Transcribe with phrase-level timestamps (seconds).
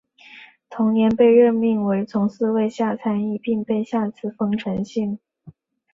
[0.67, 5.19] 同年被任命为从四位下参议并被下赐丰臣姓。